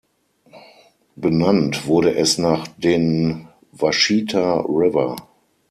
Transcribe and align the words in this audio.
Benannt 1.15 1.85
wurde 1.85 2.15
es 2.15 2.39
nach 2.39 2.67
den 2.69 3.49
Washita 3.71 4.61
River. 4.61 5.15